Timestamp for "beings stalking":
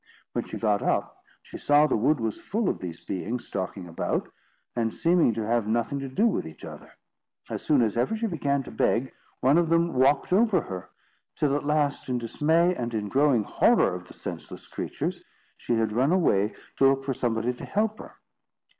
3.05-3.87